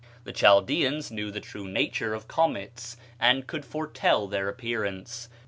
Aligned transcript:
The 0.23 0.33
Chaldeans 0.33 1.11
knew 1.11 1.29
the 1.29 1.39
true 1.39 1.67
nature 1.67 2.15
of 2.15 2.27
comets, 2.27 2.97
and 3.19 3.45
could 3.45 3.63
foretell 3.63 4.25
their 4.27 4.45
reappearance. 4.45 5.29